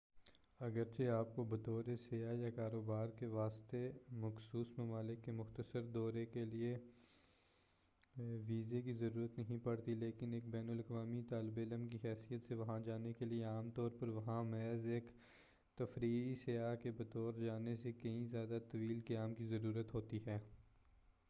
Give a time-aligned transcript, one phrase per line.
[0.59, 3.91] اگرچہ آپ کو بطور سیاح یا کاروبار کے واسطے
[4.11, 6.73] مخصوص ممالک کے مختصر دورے کے لئے
[8.47, 12.79] ویزے کی ضرورت نہیں پڑتی لیکن ایک بین الاقوامی طالب علم کی حیثیت سے وہاں
[12.79, 15.11] جانے کے لئے عام طور پر وہاں محض ایک
[15.77, 20.39] تفریحی سیاح کے بطور جانے سے کہیں زیادہ طویل قیام کی ضرورت ہوتی ہے